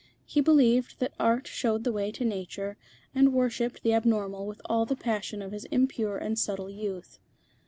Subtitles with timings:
[0.25, 2.75] He believed that Art showed the way to Nature,
[3.13, 7.19] and worshipped the abnormal with all the passion of his impure and subtle youth.